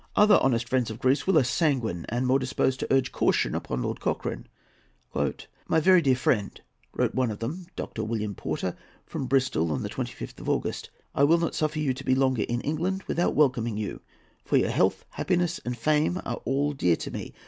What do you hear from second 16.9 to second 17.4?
to me.